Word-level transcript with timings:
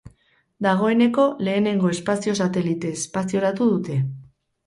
Dagoeneko 0.65 1.25
lehenengo 1.47 1.91
espazio-satelite 1.97 2.93
espazioratu 3.01 3.67
dute. 3.75 3.99